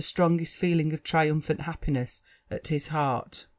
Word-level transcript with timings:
strongest 0.03 0.57
feeling 0.57 0.93
of 0.93 1.03
triumphant 1.03 1.61
happiness 1.61 2.23
at 2.49 2.69
his 2.69 2.87
heart. 2.87 3.45